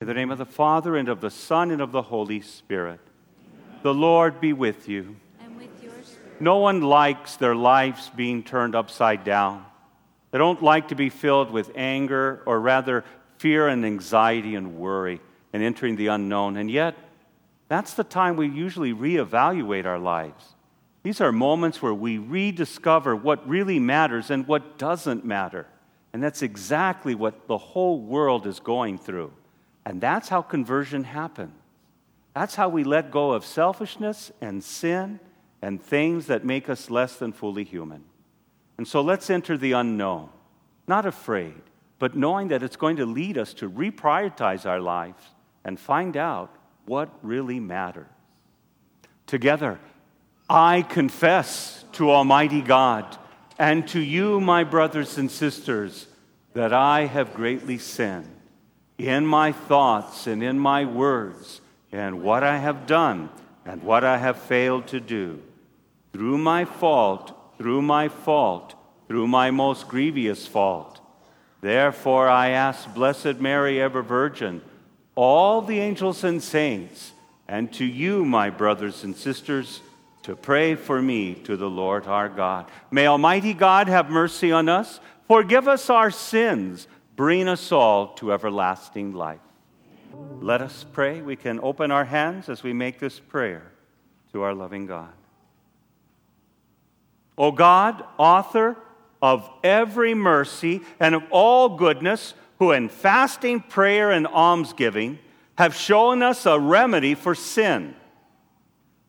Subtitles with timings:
[0.00, 3.00] In the name of the Father, and of the Son, and of the Holy Spirit.
[3.82, 5.16] The Lord be with you.
[5.44, 6.40] And with your spirit.
[6.40, 9.66] No one likes their lives being turned upside down.
[10.30, 13.04] They don't like to be filled with anger, or rather,
[13.36, 15.20] fear and anxiety and worry,
[15.52, 16.56] and entering the unknown.
[16.56, 16.96] And yet,
[17.68, 20.54] that's the time we usually reevaluate our lives.
[21.02, 25.66] These are moments where we rediscover what really matters and what doesn't matter.
[26.14, 29.32] And that's exactly what the whole world is going through.
[29.90, 31.50] And that's how conversion happens.
[32.32, 35.18] That's how we let go of selfishness and sin
[35.62, 38.04] and things that make us less than fully human.
[38.78, 40.28] And so let's enter the unknown,
[40.86, 41.60] not afraid,
[41.98, 45.24] but knowing that it's going to lead us to reprioritize our lives
[45.64, 46.54] and find out
[46.86, 48.06] what really matters.
[49.26, 49.80] Together,
[50.48, 53.18] I confess to Almighty God
[53.58, 56.06] and to you, my brothers and sisters,
[56.54, 58.36] that I have greatly sinned
[59.06, 61.60] in my thoughts and in my words,
[61.92, 63.30] and what I have done
[63.64, 65.40] and what I have failed to do.
[66.12, 68.74] Through my fault, through my fault,
[69.06, 71.00] through my most grievous fault.
[71.60, 74.62] Therefore, I ask Blessed Mary, ever Virgin,
[75.14, 77.12] all the angels and saints,
[77.46, 79.82] and to you, my brothers and sisters,
[80.22, 82.66] to pray for me to the Lord our God.
[82.90, 86.86] May Almighty God have mercy on us, forgive us our sins
[87.20, 89.42] bring us all to everlasting life.
[90.40, 91.20] Let us pray.
[91.20, 93.72] We can open our hands as we make this prayer
[94.32, 95.12] to our loving God.
[97.36, 98.74] O God, author
[99.20, 105.18] of every mercy and of all goodness, who in fasting, prayer, and almsgiving
[105.58, 107.94] have shown us a remedy for sin.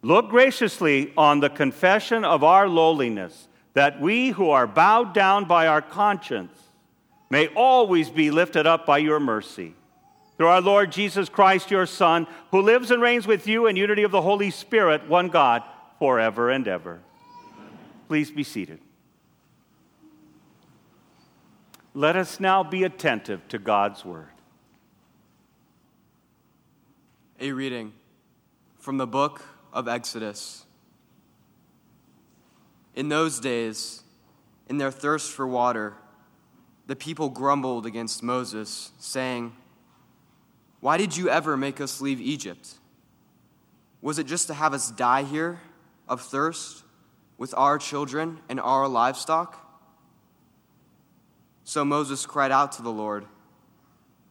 [0.02, 5.66] Look graciously on the confession of our lowliness, that we who are bowed down by
[5.68, 6.71] our conscience
[7.32, 9.74] may always be lifted up by your mercy.
[10.38, 14.04] Through our Lord Jesus Christ, your Son, who lives and reigns with you in unity
[14.04, 15.64] of the Holy Spirit, one God,
[15.98, 17.00] forever and ever.
[18.10, 18.80] Please be seated.
[21.94, 24.28] Let us now be attentive to God's word.
[27.40, 27.94] A reading
[28.78, 29.42] from the book
[29.72, 30.66] of Exodus.
[32.94, 34.04] In those days,
[34.68, 35.96] in their thirst for water,
[36.92, 39.56] the people grumbled against Moses, saying,
[40.82, 42.74] Why did you ever make us leave Egypt?
[44.02, 45.62] Was it just to have us die here
[46.10, 46.84] of thirst
[47.38, 49.58] with our children and our livestock?
[51.64, 53.26] So Moses cried out to the Lord,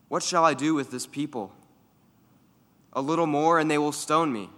[0.08, 1.54] What shall I do with this people?
[2.92, 4.50] A little more, and they will stone me.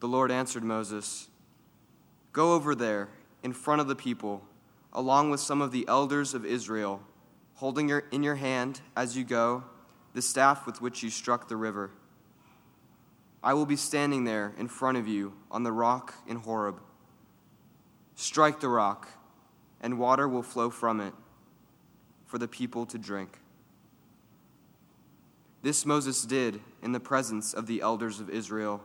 [0.00, 1.28] The Lord answered Moses,
[2.32, 3.10] Go over there
[3.44, 4.42] in front of the people
[4.92, 7.02] along with some of the elders of Israel,
[7.54, 9.64] holding your, in your hand as you go
[10.14, 11.90] the staff with which you struck the river.
[13.42, 16.80] I will be standing there in front of you on the rock in Horeb.
[18.16, 19.08] Strike the rock,
[19.80, 21.14] and water will flow from it
[22.26, 23.38] for the people to drink.
[25.62, 28.82] This Moses did in the presence of the elders of Israel.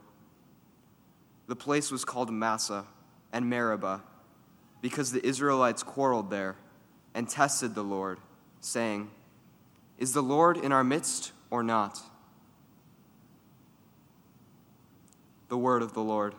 [1.47, 2.85] The place was called Massah
[3.31, 4.03] and Meribah
[4.83, 6.57] because the Israelites quarreled there
[7.13, 8.19] and tested the Lord,
[8.59, 9.09] saying,
[9.97, 12.01] Is the Lord in our midst or not?
[15.47, 16.35] The word of the Lord.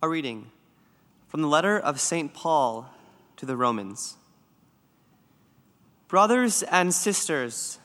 [0.00, 0.52] A reading
[1.26, 2.32] from the letter of St.
[2.32, 2.88] Paul
[3.36, 4.16] to the Romans.
[6.06, 7.80] Brothers and sisters,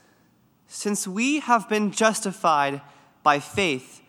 [0.68, 2.82] since we have been justified
[3.24, 4.04] by faith,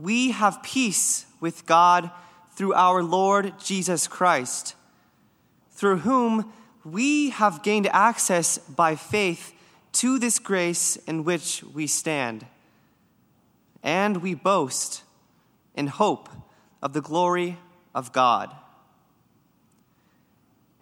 [0.00, 2.10] we have peace with God
[2.56, 4.74] through our Lord Jesus Christ,
[5.70, 6.52] through whom
[6.84, 9.52] we have gained access by faith
[9.92, 12.46] to this grace in which we stand.
[13.80, 15.04] And we boast
[15.76, 16.28] in hope
[16.82, 17.58] of the glory
[17.94, 18.54] of God.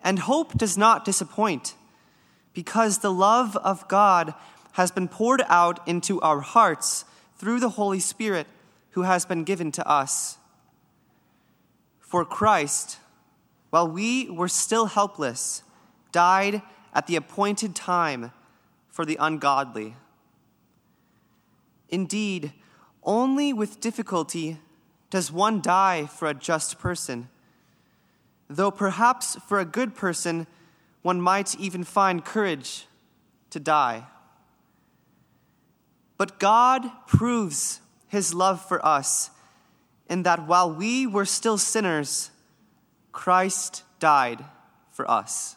[0.02, 1.74] And hope does not disappoint,
[2.54, 4.34] because the love of God
[4.72, 7.04] has been poured out into our hearts
[7.36, 8.46] through the Holy Spirit
[8.92, 10.38] who has been given to us.
[12.00, 12.98] For Christ,
[13.70, 15.62] while we were still helpless,
[16.12, 16.62] died
[16.92, 18.32] at the appointed time
[18.88, 19.96] for the ungodly.
[21.88, 22.52] Indeed,
[23.02, 24.58] only with difficulty
[25.10, 27.28] does one die for a just person,
[28.48, 30.46] though perhaps for a good person
[31.02, 32.86] one might even find courage
[33.50, 34.06] to die.
[36.16, 39.30] But God proves his love for us
[40.08, 42.30] in that while we were still sinners,
[43.12, 44.44] Christ died
[44.90, 45.56] for us.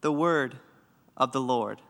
[0.00, 0.56] The word
[1.16, 1.82] of the Lord.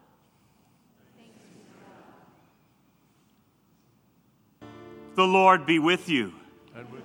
[5.18, 6.32] The Lord be with you.
[6.76, 7.02] And with.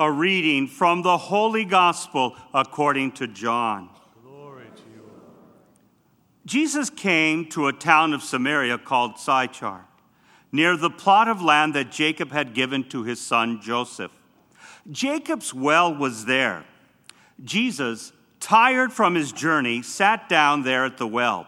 [0.00, 3.90] A reading from the Holy Gospel according to John.
[4.24, 5.08] Glory to you.
[6.44, 9.84] Jesus came to a town of Samaria called Sychar,
[10.50, 14.10] near the plot of land that Jacob had given to his son Joseph.
[14.90, 16.64] Jacob's well was there.
[17.44, 21.46] Jesus, tired from his journey, sat down there at the well.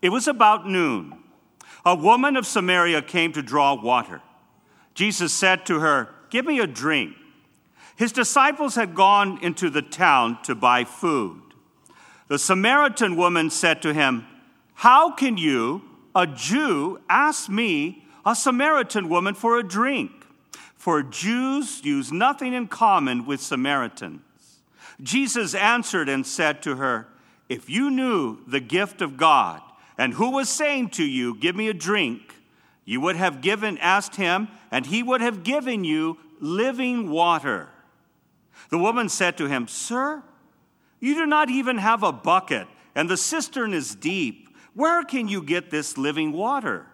[0.00, 1.14] It was about noon.
[1.84, 4.22] A woman of Samaria came to draw water.
[4.94, 7.16] Jesus said to her, Give me a drink.
[7.96, 11.40] His disciples had gone into the town to buy food.
[12.28, 14.26] The Samaritan woman said to him,
[14.74, 15.82] How can you,
[16.14, 20.10] a Jew, ask me, a Samaritan woman, for a drink?
[20.74, 24.22] For Jews use nothing in common with Samaritans.
[25.00, 27.08] Jesus answered and said to her,
[27.48, 29.60] If you knew the gift of God,
[29.98, 32.34] and who was saying to you, Give me a drink,
[32.92, 37.70] you would have given, asked him, and he would have given you living water.
[38.68, 40.22] The woman said to him, Sir,
[41.00, 44.54] you do not even have a bucket, and the cistern is deep.
[44.74, 46.84] Where can you get this living water?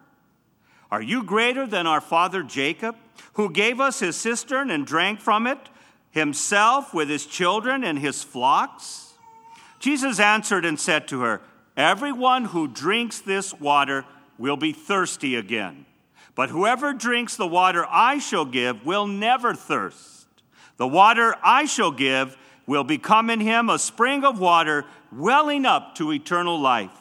[0.89, 2.95] Are you greater than our father Jacob,
[3.33, 5.59] who gave us his cistern and drank from it,
[6.13, 9.15] himself with his children and his flocks?
[9.81, 11.41] Jesus answered and said to her,
[11.77, 14.05] Everyone who drinks this water
[14.39, 15.87] will be thirsty again.
[16.39, 20.29] But whoever drinks the water I shall give will never thirst.
[20.77, 25.97] The water I shall give will become in him a spring of water welling up
[25.97, 26.93] to eternal life.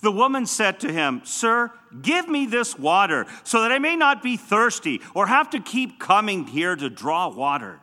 [0.00, 1.70] The woman said to him, Sir,
[2.02, 6.00] give me this water so that I may not be thirsty or have to keep
[6.00, 7.78] coming here to draw water.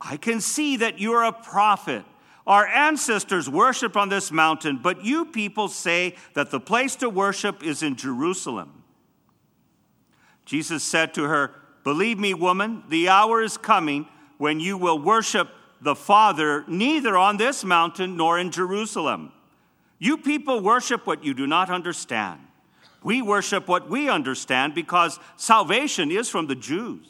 [0.00, 2.06] I can see that you are a prophet.
[2.46, 7.62] Our ancestors worshiped on this mountain, but you people say that the place to worship
[7.62, 8.79] is in Jerusalem.
[10.44, 11.52] Jesus said to her,
[11.84, 14.06] Believe me, woman, the hour is coming
[14.38, 15.48] when you will worship
[15.80, 19.32] the Father neither on this mountain nor in Jerusalem.
[19.98, 22.40] You people worship what you do not understand.
[23.02, 27.06] We worship what we understand because salvation is from the Jews.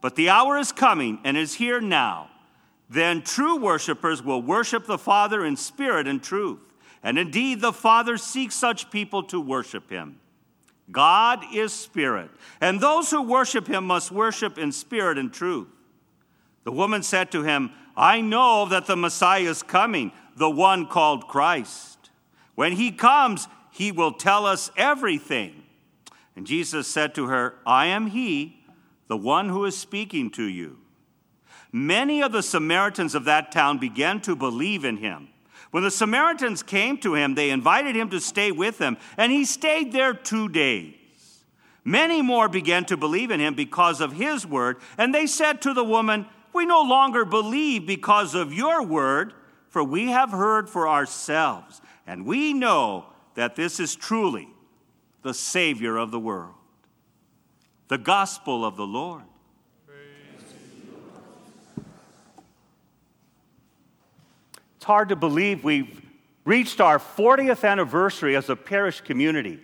[0.00, 2.30] But the hour is coming and is here now
[2.88, 6.60] then true worshipers will worship the Father in spirit and truth.
[7.02, 10.20] And indeed, the Father seeks such people to worship him.
[10.90, 12.30] God is spirit,
[12.60, 15.68] and those who worship him must worship in spirit and truth.
[16.64, 21.28] The woman said to him, I know that the Messiah is coming, the one called
[21.28, 22.10] Christ.
[22.54, 25.64] When he comes, he will tell us everything.
[26.36, 28.64] And Jesus said to her, I am he,
[29.08, 30.78] the one who is speaking to you.
[31.72, 35.28] Many of the Samaritans of that town began to believe in him.
[35.70, 39.44] When the Samaritans came to him, they invited him to stay with them, and he
[39.44, 40.94] stayed there two days.
[41.84, 45.74] Many more began to believe in him because of his word, and they said to
[45.74, 49.34] the woman, We no longer believe because of your word,
[49.68, 54.48] for we have heard for ourselves, and we know that this is truly
[55.22, 56.54] the Savior of the world.
[57.88, 59.24] The gospel of the Lord.
[64.88, 66.00] Hard to believe we've
[66.46, 69.60] reached our 40th anniversary as a parish community.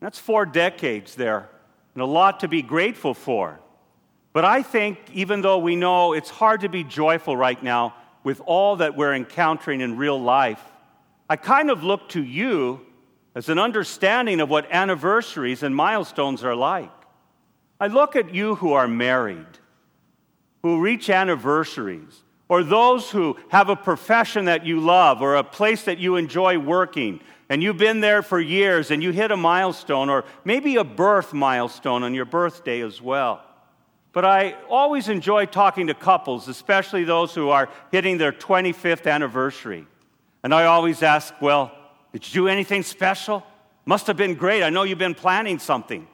[0.00, 1.50] That's four decades there,
[1.92, 3.60] and a lot to be grateful for.
[4.32, 8.40] But I think, even though we know it's hard to be joyful right now with
[8.46, 10.62] all that we're encountering in real life,
[11.28, 12.80] I kind of look to you
[13.34, 16.90] as an understanding of what anniversaries and milestones are like.
[17.78, 19.58] I look at you who are married,
[20.62, 22.22] who reach anniversaries,
[22.54, 26.56] or those who have a profession that you love or a place that you enjoy
[26.56, 27.18] working
[27.48, 31.32] and you've been there for years and you hit a milestone or maybe a birth
[31.32, 33.42] milestone on your birthday as well.
[34.12, 39.84] But I always enjoy talking to couples, especially those who are hitting their 25th anniversary.
[40.44, 41.72] And I always ask, Well,
[42.12, 43.42] did you do anything special?
[43.84, 44.62] Must have been great.
[44.62, 46.06] I know you've been planning something.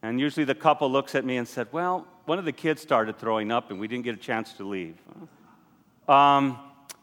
[0.00, 3.18] And usually the couple looks at me and said, Well, one of the kids started
[3.18, 4.94] throwing up and we didn't get a chance to leave.
[6.10, 6.58] Um,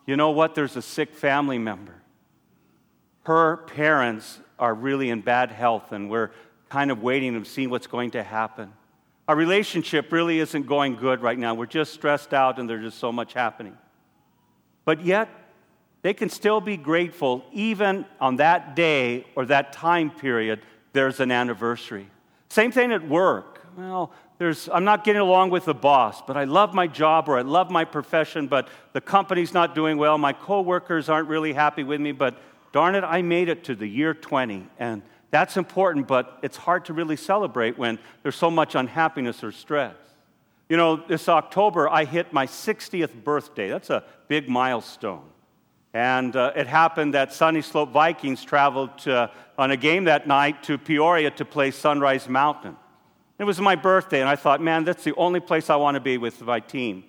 [0.05, 0.53] you know what?
[0.53, 1.95] There's a sick family member.
[3.23, 6.31] Her parents are really in bad health and we're
[6.69, 8.73] kind of waiting and seeing what's going to happen.
[9.29, 11.53] Our relationship really isn't going good right now.
[11.53, 13.77] We're just stressed out and there's just so much happening.
[14.83, 15.29] But yet,
[16.01, 20.61] they can still be grateful even on that day or that time period,
[20.93, 22.07] there's an anniversary.
[22.49, 23.65] Same thing at work.
[23.77, 27.37] Well, there's, I'm not getting along with the boss, but I love my job or
[27.37, 30.17] I love my profession, but the company's not doing well.
[30.17, 32.37] My coworkers aren't really happy with me, but
[32.71, 34.67] darn it, I made it to the year 20.
[34.77, 35.01] And
[35.31, 39.95] that's important, but it's hard to really celebrate when there's so much unhappiness or stress.
[40.69, 43.69] You know, this October, I hit my 60th birthday.
[43.69, 45.23] That's a big milestone.
[45.93, 50.77] And uh, it happened that Sunnyslope Vikings traveled to, on a game that night to
[50.77, 52.75] Peoria to play Sunrise Mountain.
[53.39, 56.01] It was my birthday, and I thought, man, that's the only place I want to
[56.01, 57.03] be with my team.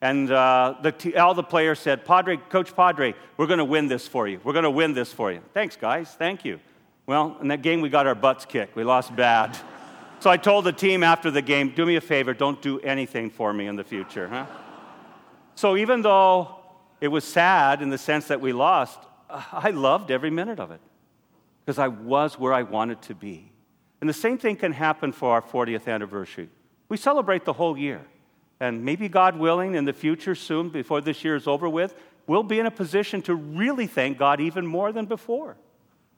[0.00, 3.88] And uh, the t- all the players said, Padre, Coach Padre, we're going to win
[3.88, 4.40] this for you.
[4.44, 5.40] We're going to win this for you.
[5.52, 6.10] Thanks, guys.
[6.10, 6.60] Thank you.
[7.06, 8.76] Well, in that game, we got our butts kicked.
[8.76, 9.58] We lost bad.
[10.20, 13.30] so I told the team after the game, do me a favor, don't do anything
[13.30, 14.28] for me in the future.
[14.28, 14.46] Huh?
[15.54, 16.56] So even though
[17.00, 18.98] it was sad in the sense that we lost,
[19.30, 20.80] I loved every minute of it
[21.64, 23.50] because I was where I wanted to be.
[24.04, 26.50] And the same thing can happen for our 40th anniversary.
[26.90, 28.02] We celebrate the whole year.
[28.60, 31.94] And maybe God willing, in the future, soon, before this year is over with,
[32.26, 35.56] we'll be in a position to really thank God even more than before.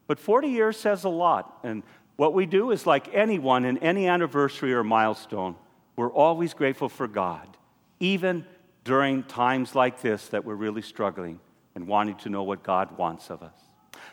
[0.05, 1.59] But 40 years says a lot.
[1.63, 1.81] And
[2.17, 5.55] what we do is like anyone in any anniversary or milestone,
[5.95, 7.55] we're always grateful for God,
[8.01, 8.45] even
[8.83, 11.39] during times like this that we're really struggling
[11.73, 13.66] and wanting to know what God wants of us.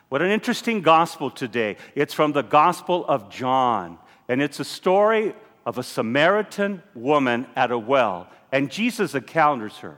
[0.08, 1.76] What an interesting gospel today.
[1.94, 5.34] It's from the Gospel of John, and it's a story
[5.66, 9.96] of a Samaritan woman at a well, and Jesus encounters her.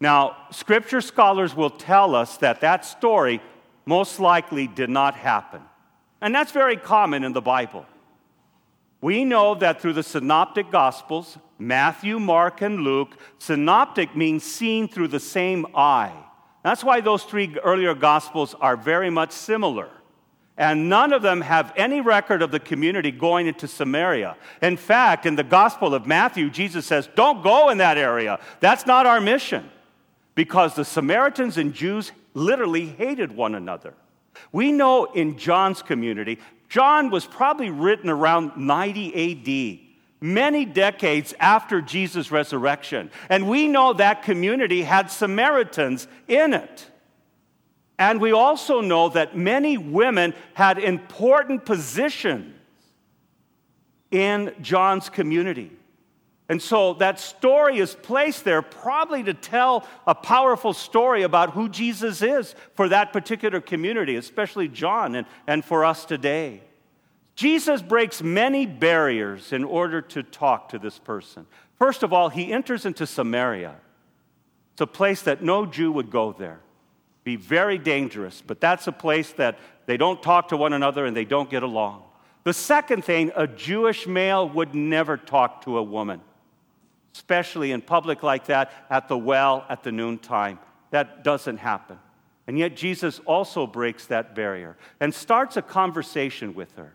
[0.00, 3.40] Now, scripture scholars will tell us that that story
[3.84, 5.62] most likely did not happen.
[6.20, 7.86] And that's very common in the Bible.
[9.00, 15.08] We know that through the synoptic gospels, Matthew, Mark, and Luke, synoptic means seen through
[15.08, 16.12] the same eye.
[16.62, 19.88] That's why those three earlier gospels are very much similar.
[20.56, 24.36] And none of them have any record of the community going into Samaria.
[24.60, 28.40] In fact, in the Gospel of Matthew, Jesus says, Don't go in that area.
[28.58, 29.70] That's not our mission.
[30.34, 33.94] Because the Samaritans and Jews literally hated one another.
[34.50, 36.38] We know in John's community,
[36.68, 39.87] John was probably written around 90 AD,
[40.20, 43.10] many decades after Jesus' resurrection.
[43.28, 46.90] And we know that community had Samaritans in it.
[47.98, 52.54] And we also know that many women had important positions
[54.10, 55.72] in John's community.
[56.48, 61.68] And so that story is placed there probably to tell a powerful story about who
[61.68, 66.62] Jesus is for that particular community, especially John and, and for us today.
[67.38, 71.46] Jesus breaks many barriers in order to talk to this person.
[71.78, 73.76] First of all, he enters into Samaria.
[74.72, 76.58] It's a place that no Jew would go there.
[77.22, 81.16] Be very dangerous, but that's a place that they don't talk to one another and
[81.16, 82.02] they don't get along.
[82.42, 86.20] The second thing, a Jewish male would never talk to a woman
[87.18, 90.56] especially in public like that, at the well at the noontime.
[90.90, 91.98] That doesn't happen.
[92.46, 96.92] And yet, Jesus also breaks that barrier and starts a conversation with her.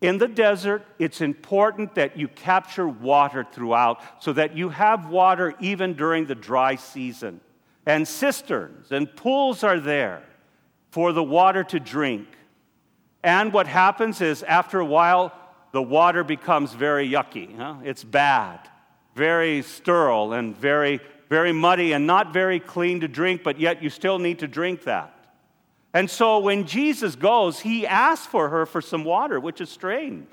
[0.00, 5.54] In the desert, it's important that you capture water throughout so that you have water
[5.60, 7.40] even during the dry season.
[7.84, 10.22] And cisterns and pools are there
[10.90, 12.28] for the water to drink.
[13.22, 15.32] And what happens is, after a while,
[15.72, 17.54] the water becomes very yucky.
[17.56, 17.76] Huh?
[17.84, 18.70] It's bad
[19.14, 23.90] very sterile and very, very muddy and not very clean to drink, but yet you
[23.90, 25.14] still need to drink that.
[25.92, 30.28] And so when Jesus goes, he asks for her for some water, which is strange.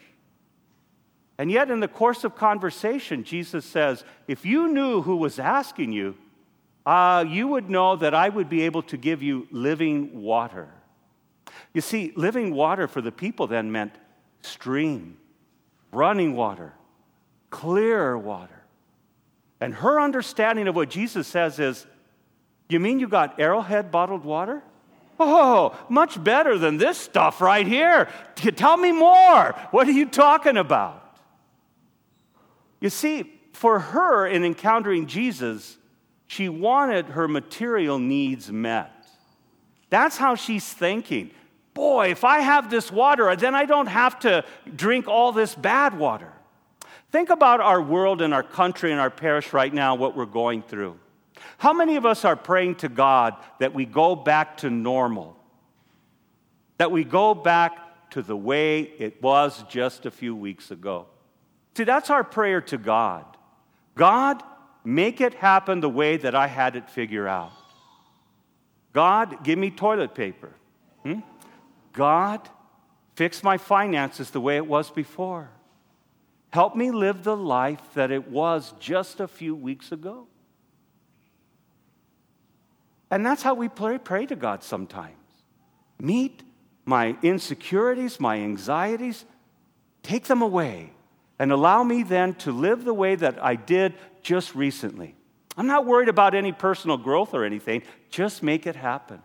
[1.39, 5.91] And yet, in the course of conversation, Jesus says, If you knew who was asking
[5.91, 6.15] you,
[6.85, 10.69] uh, you would know that I would be able to give you living water.
[11.73, 13.93] You see, living water for the people then meant
[14.41, 15.17] stream,
[15.91, 16.73] running water,
[17.51, 18.63] clear water.
[19.59, 21.85] And her understanding of what Jesus says is,
[22.69, 24.63] You mean you got Arrowhead bottled water?
[25.19, 28.07] Oh, much better than this stuff right here.
[28.35, 29.55] Tell me more.
[29.71, 31.03] What are you talking about?
[32.79, 35.77] You see, for her, in encountering Jesus,
[36.27, 38.91] she wanted her material needs met.
[39.89, 41.31] That's how she's thinking.
[41.73, 44.43] Boy, if I have this water, then I don't have to
[44.75, 46.31] drink all this bad water.
[47.11, 50.61] Think about our world and our country and our parish right now, what we're going
[50.61, 50.99] through.
[51.57, 55.37] How many of us are praying to God that we go back to normal?
[56.77, 61.07] that we go back to the way it was just a few weeks ago.
[61.75, 63.25] See, that's our prayer to God.
[63.95, 64.41] God,
[64.83, 67.51] make it happen the way that I had it figured out.
[68.93, 70.53] God, give me toilet paper.
[71.03, 71.19] Hmm?
[71.93, 72.47] God,
[73.15, 75.49] fix my finances the way it was before.
[76.51, 80.27] Help me live the life that it was just a few weeks ago.
[83.09, 85.15] And that's how we pray, pray to God sometimes.
[85.99, 86.43] Meet
[86.85, 89.25] my insecurities, my anxieties,
[90.03, 90.91] take them away,
[91.39, 95.15] and allow me then to live the way that I did just recently.
[95.57, 99.21] I'm not worried about any personal growth or anything, just make it happen.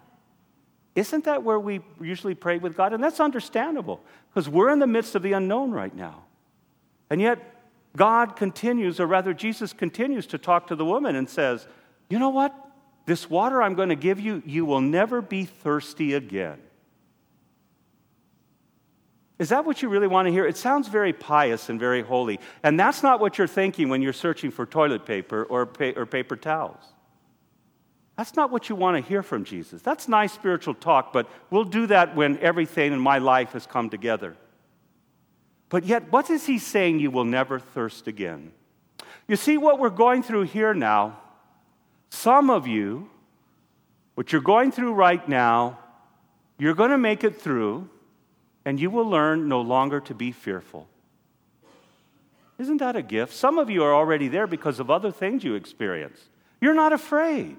[0.94, 2.92] Isn't that where we usually pray with God?
[2.92, 6.24] And that's understandable because we're in the midst of the unknown right now.
[7.10, 7.38] And yet,
[7.96, 11.66] God continues, or rather, Jesus continues to talk to the woman and says,
[12.08, 12.54] You know what?
[13.06, 16.58] This water I'm going to give you, you will never be thirsty again.
[19.38, 20.46] Is that what you really want to hear?
[20.46, 22.38] It sounds very pious and very holy.
[22.62, 26.06] And that's not what you're thinking when you're searching for toilet paper or, pa- or
[26.06, 26.84] paper towels.
[28.16, 29.82] That's not what you want to hear from Jesus.
[29.82, 33.90] That's nice spiritual talk, but we'll do that when everything in my life has come
[33.90, 34.36] together.
[35.70, 37.00] But yet, what is he saying?
[37.00, 38.52] You will never thirst again.
[39.26, 41.18] You see, what we're going through here now,
[42.12, 43.08] some of you,
[44.16, 45.78] what you're going through right now,
[46.58, 47.88] you're going to make it through,
[48.66, 50.86] and you will learn no longer to be fearful.
[52.58, 53.32] Isn't that a gift?
[53.32, 56.20] Some of you are already there because of other things you experience.
[56.60, 57.56] You're not afraid.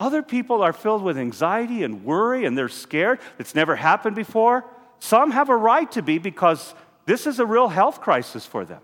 [0.00, 3.20] Other people are filled with anxiety and worry and they're scared.
[3.38, 4.64] It's never happened before.
[4.98, 6.74] Some have a right to be because
[7.06, 8.82] this is a real health crisis for them.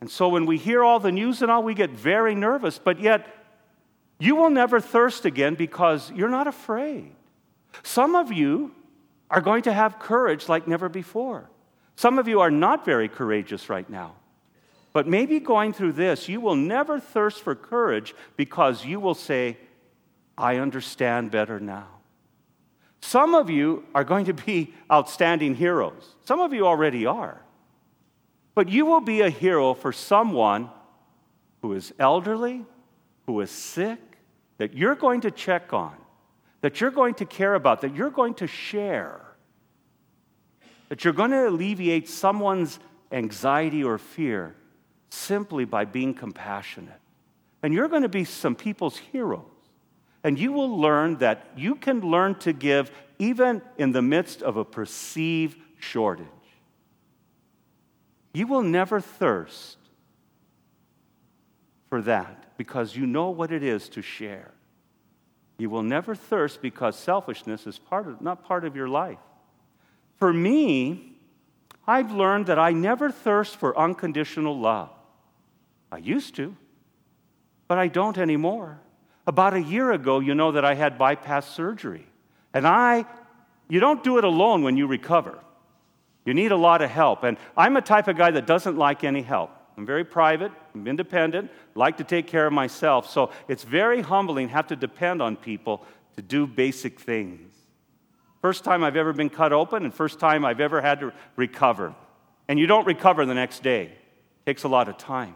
[0.00, 3.00] And so when we hear all the news and all, we get very nervous, but
[3.00, 3.26] yet
[4.18, 7.12] you will never thirst again because you're not afraid.
[7.82, 8.74] Some of you
[9.30, 11.50] are going to have courage like never before.
[11.96, 14.14] Some of you are not very courageous right now.
[14.92, 19.58] But maybe going through this, you will never thirst for courage because you will say,
[20.36, 21.88] I understand better now.
[23.00, 26.14] Some of you are going to be outstanding heroes.
[26.24, 27.40] Some of you already are.
[28.58, 30.68] But you will be a hero for someone
[31.62, 32.64] who is elderly,
[33.24, 34.00] who is sick,
[34.56, 35.94] that you're going to check on,
[36.62, 39.20] that you're going to care about, that you're going to share,
[40.88, 42.80] that you're going to alleviate someone's
[43.12, 44.56] anxiety or fear
[45.10, 47.00] simply by being compassionate.
[47.62, 49.44] And you're going to be some people's heroes.
[50.24, 52.90] And you will learn that you can learn to give
[53.20, 56.26] even in the midst of a perceived shortage.
[58.32, 59.78] You will never thirst
[61.88, 64.52] for that because you know what it is to share.
[65.58, 69.18] You will never thirst because selfishness is part of, not part of your life.
[70.16, 71.12] For me,
[71.86, 74.90] I've learned that I never thirst for unconditional love.
[75.90, 76.54] I used to,
[77.66, 78.78] but I don't anymore.
[79.26, 82.06] About a year ago, you know that I had bypass surgery.
[82.54, 83.06] And I,
[83.68, 85.38] you don't do it alone when you recover.
[86.28, 87.24] You need a lot of help.
[87.24, 89.50] And I'm a type of guy that doesn't like any help.
[89.78, 93.08] I'm very private, I'm independent, like to take care of myself.
[93.08, 95.86] So it's very humbling have to depend on people
[96.16, 97.50] to do basic things.
[98.42, 101.94] First time I've ever been cut open and first time I've ever had to recover.
[102.46, 103.84] And you don't recover the next day.
[103.84, 105.34] It takes a lot of time.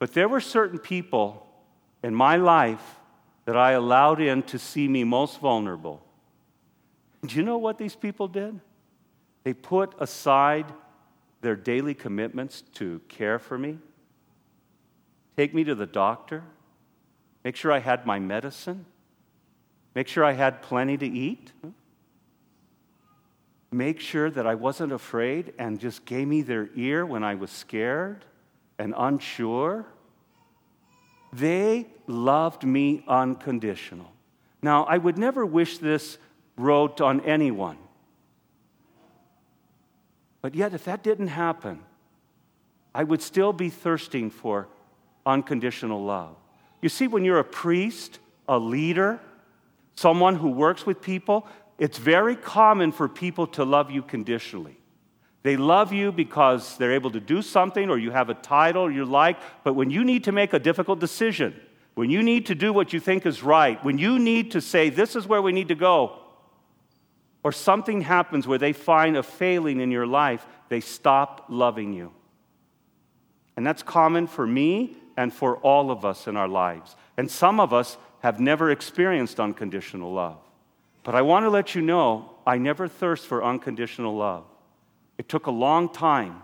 [0.00, 1.46] But there were certain people
[2.02, 2.96] in my life
[3.44, 6.02] that I allowed in to see me most vulnerable.
[7.24, 8.58] Do you know what these people did?
[9.46, 10.66] They put aside
[11.40, 13.78] their daily commitments to care for me,
[15.36, 16.42] take me to the doctor,
[17.44, 18.86] make sure I had my medicine,
[19.94, 21.52] make sure I had plenty to eat,
[23.70, 27.52] make sure that I wasn't afraid, and just gave me their ear when I was
[27.52, 28.24] scared
[28.80, 29.86] and unsure.
[31.32, 34.10] They loved me unconditional.
[34.60, 36.18] Now, I would never wish this
[36.56, 37.78] wrote on anyone.
[40.46, 41.80] But yet, if that didn't happen,
[42.94, 44.68] I would still be thirsting for
[45.26, 46.36] unconditional love.
[46.80, 49.18] You see, when you're a priest, a leader,
[49.96, 51.48] someone who works with people,
[51.80, 54.78] it's very common for people to love you conditionally.
[55.42, 59.04] They love you because they're able to do something or you have a title you
[59.04, 61.60] like, but when you need to make a difficult decision,
[61.96, 64.90] when you need to do what you think is right, when you need to say,
[64.90, 66.20] this is where we need to go,
[67.46, 72.10] or something happens where they find a failing in your life, they stop loving you.
[73.56, 76.96] And that's common for me and for all of us in our lives.
[77.16, 80.38] And some of us have never experienced unconditional love.
[81.04, 84.42] But I want to let you know I never thirst for unconditional love.
[85.16, 86.42] It took a long time.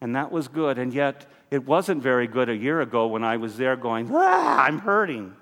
[0.00, 0.78] And that was good.
[0.78, 4.64] And yet, it wasn't very good a year ago when I was there going, ah,
[4.64, 5.36] I'm hurting.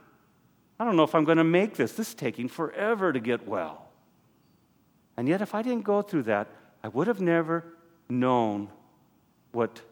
[0.78, 1.92] I don't know if I'm going to make this.
[1.92, 3.88] This is taking forever to get well.
[5.16, 6.48] And yet, if I didn't go through that,
[6.82, 7.64] I would have never
[8.08, 8.68] known
[9.52, 9.82] what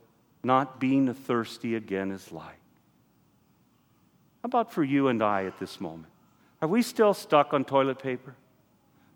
[0.43, 2.61] not being thirsty again is like.
[4.43, 6.13] How about for you and I at this moment?
[6.63, 8.35] Are we still stuck on toilet paper?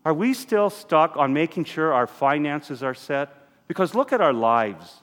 [0.05, 3.31] Are we still stuck on making sure our finances are set?
[3.67, 5.03] Because look at our lives.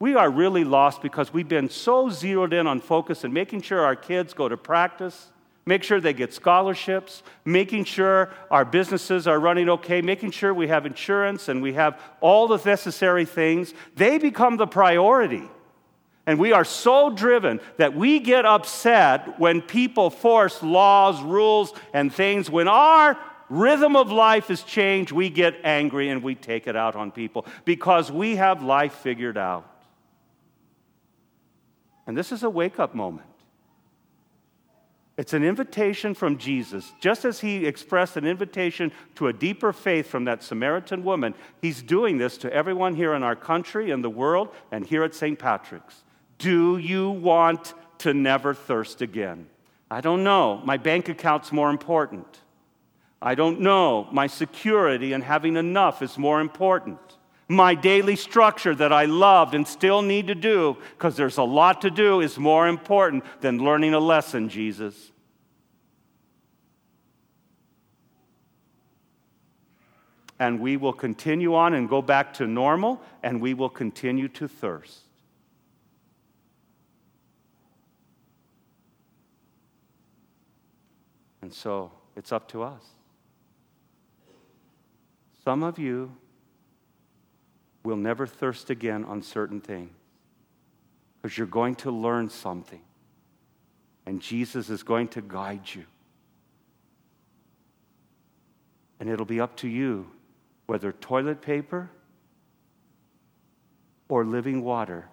[0.00, 3.84] We are really lost because we've been so zeroed in on focus and making sure
[3.84, 5.30] our kids go to practice,
[5.64, 10.68] make sure they get scholarships, making sure our businesses are running okay, making sure we
[10.68, 13.72] have insurance and we have all the necessary things.
[13.94, 15.48] They become the priority.
[16.26, 22.12] And we are so driven that we get upset when people force laws, rules, and
[22.12, 22.48] things.
[22.48, 26.94] When our rhythm of life is changed, we get angry and we take it out
[26.94, 29.68] on people because we have life figured out.
[32.06, 33.26] And this is a wake up moment.
[35.22, 36.92] It's an invitation from Jesus.
[36.98, 41.80] Just as he expressed an invitation to a deeper faith from that Samaritan woman, he's
[41.80, 45.38] doing this to everyone here in our country and the world and here at St.
[45.38, 46.02] Patrick's.
[46.38, 49.46] Do you want to never thirst again?
[49.88, 50.60] I don't know.
[50.64, 52.40] My bank account's more important.
[53.22, 54.08] I don't know.
[54.10, 56.98] My security and having enough is more important.
[57.46, 61.82] My daily structure that I loved and still need to do, because there's a lot
[61.82, 65.11] to do, is more important than learning a lesson, Jesus.
[70.42, 74.48] And we will continue on and go back to normal, and we will continue to
[74.48, 75.02] thirst.
[81.42, 82.82] And so it's up to us.
[85.44, 86.12] Some of you
[87.84, 89.92] will never thirst again on certain things
[91.20, 92.82] because you're going to learn something.
[94.06, 95.84] And Jesus is going to guide you.
[98.98, 100.10] And it'll be up to you
[100.72, 101.90] whether toilet paper
[104.08, 105.04] or living water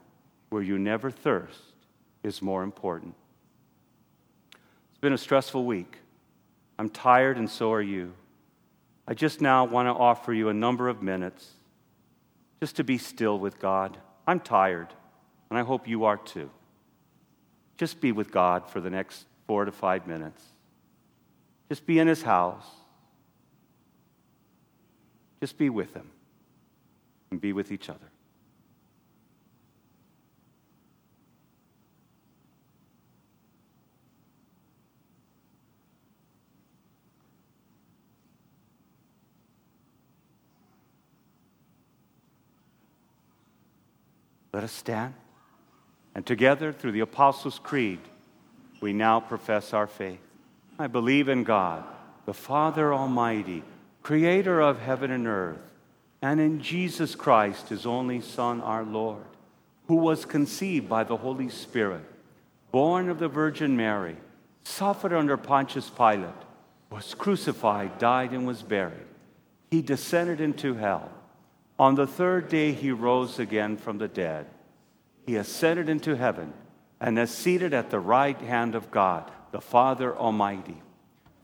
[0.52, 1.74] where you never thirst
[2.24, 3.14] is more important.
[4.54, 5.98] It's been a stressful week.
[6.78, 8.14] I'm tired, and so are you.
[9.06, 11.52] I just now want to offer you a number of minutes
[12.62, 13.98] just to be still with God.
[14.26, 14.88] I'm tired,
[15.50, 16.50] and I hope you are too.
[17.78, 20.42] Just be with God for the next four to five minutes.
[21.68, 22.79] Just be in His house.
[25.40, 26.10] Just be with them
[27.32, 28.00] and be with each other.
[44.52, 45.14] Let us stand.
[46.16, 48.00] And together, through the Apostles' Creed,
[48.82, 50.20] we now profess our faith.
[50.78, 51.86] I believe in God,
[52.26, 53.64] the Father Almighty,
[54.10, 55.62] creator of heaven and earth,
[56.20, 59.22] and in Jesus Christ, his only Son, our Lord,
[59.88, 62.02] who was conceived by the Holy Spirit,
[62.72, 64.18] born of the Virgin Mary,
[64.64, 66.42] suffered under Pontius Pilate,
[66.90, 69.06] was crucified, died, and was buried.
[69.70, 71.12] He descended into hell.
[71.78, 74.48] On the third day, he rose again from the dead.
[75.28, 76.52] He ascended into heaven
[77.00, 80.82] and is seated at the right hand of God, the Father Almighty.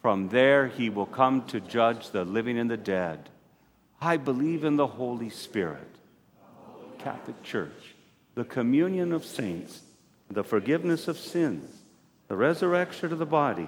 [0.05, 3.27] From there, he will come to judge the living and the dead.
[3.99, 5.95] I believe in the Holy Spirit,
[6.99, 7.95] Catholic Church,
[8.35, 9.81] the communion of saints,
[10.29, 11.81] the forgiveness of sins,
[12.27, 13.67] the resurrection of the body